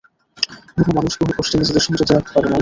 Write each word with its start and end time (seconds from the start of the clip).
কিছু 0.71 0.91
মানুষ 0.97 1.13
বহু 1.19 1.31
কষ্টে 1.37 1.55
নিজেদের 1.57 1.83
সংযত 1.85 2.09
রাখতে 2.09 2.31
পারে, 2.33 2.47
ম্যাম। 2.47 2.59